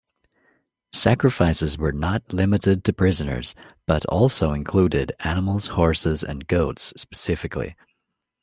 Sacrifices 0.93 1.77
were 1.77 1.91
not 1.91 2.33
limited 2.33 2.83
to 2.83 2.91
prisoners 2.91 3.53
but 3.85 4.03
also 4.07 4.51
included 4.51 5.11
animals, 5.19 5.67
horses 5.67 6.23
and 6.23 6.47
goats 6.47 6.91
specifically. 6.97 7.75